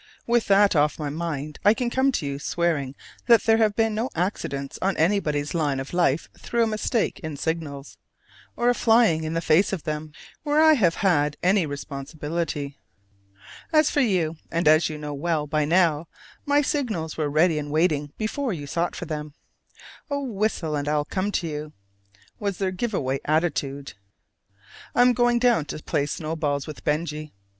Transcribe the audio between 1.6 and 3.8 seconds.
I can come to you swearing that there have